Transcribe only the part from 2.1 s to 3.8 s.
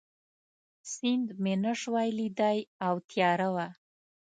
لیدای او تیاره وه.